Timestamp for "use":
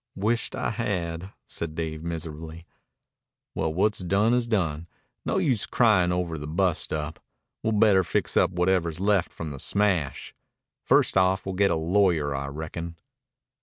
5.37-5.67